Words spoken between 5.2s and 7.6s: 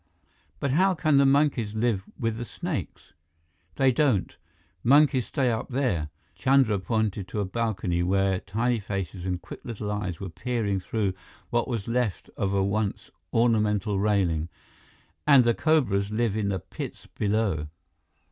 stay up there" Chandra pointed to a